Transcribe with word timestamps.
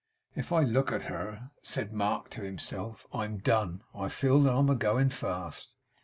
'If 0.35 0.51
I 0.51 0.61
look 0.61 0.91
at 0.91 1.03
her,' 1.03 1.51
said 1.61 1.93
Mark 1.93 2.31
to 2.31 2.41
himself, 2.41 3.05
'I'm 3.13 3.37
done. 3.37 3.83
I 3.93 4.09
feel 4.09 4.39
that 4.41 4.51
I'm 4.55 4.67
a 4.71 4.75
going 4.75 5.09
fast. 5.09 5.75